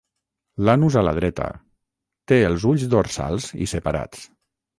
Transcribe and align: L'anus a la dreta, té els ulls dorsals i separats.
L'anus 0.69 0.95
a 1.01 1.03
la 1.07 1.13
dreta, 1.17 1.49
té 2.33 2.39
els 2.47 2.65
ulls 2.71 2.87
dorsals 2.95 3.47
i 3.69 3.71
separats. 3.77 4.27